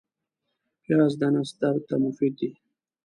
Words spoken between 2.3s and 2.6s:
دی